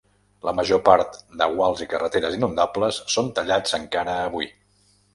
[0.47, 4.55] La major part de guals i carreteres inundables són tallats encara avui.